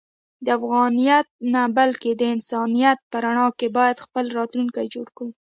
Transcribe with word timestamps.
د 0.45 0.47
افغانیت 0.59 1.25
نه 1.53 1.61
بلکې 1.77 2.11
د 2.15 2.21
انسانیت 2.35 2.97
په 3.11 3.17
رڼا 3.23 3.47
کې 3.59 3.67
باید 3.77 4.03
خپل 4.05 4.25
راتلونکی 4.37 4.85
جوړ 4.93 5.07
کړو. 5.17 5.29